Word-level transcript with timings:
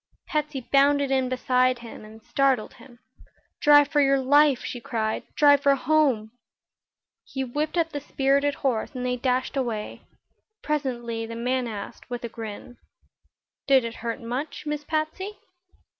Patsy 0.25 0.61
bounded 0.61 1.11
in 1.11 1.29
beside 1.29 1.77
him 1.85 2.03
and 2.03 2.23
startled 2.23 2.73
him. 2.73 2.97
"Drive 3.61 3.89
for 3.89 4.01
your 4.01 4.17
life!" 4.19 4.65
she 4.65 4.81
cried. 4.81 5.21
"Drive 5.35 5.61
for 5.61 5.75
home!" 5.75 6.31
He 7.23 7.43
whipped 7.43 7.77
up 7.77 7.91
the 7.91 8.01
spirited 8.01 8.55
horse 8.65 8.95
and 8.95 9.05
they 9.05 9.15
dashed 9.17 9.55
away. 9.55 10.01
Presently 10.63 11.27
the 11.27 11.35
man 11.35 11.67
asked, 11.67 12.09
with 12.09 12.23
a 12.23 12.29
grin: 12.29 12.77
"Did 13.67 13.83
it 13.85 13.97
hurt 14.01 14.19
much, 14.19 14.65
Miss 14.65 14.83
Patsy?" 14.83 15.37